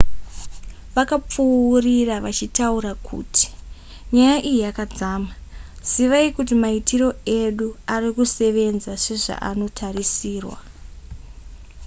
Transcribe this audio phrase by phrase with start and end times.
[0.95, 3.47] vakapfuurira vachitaura kuti
[4.13, 5.31] nyaya iyi yakadzama
[5.91, 10.57] zivai kuti maitiro edu arikusevenza sezvaanotarisirwa